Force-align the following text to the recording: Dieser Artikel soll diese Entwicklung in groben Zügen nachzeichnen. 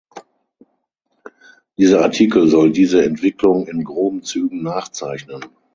Dieser 1.77 2.01
Artikel 2.01 2.47
soll 2.47 2.71
diese 2.71 3.05
Entwicklung 3.05 3.67
in 3.67 3.83
groben 3.83 4.23
Zügen 4.23 4.63
nachzeichnen. 4.63 5.43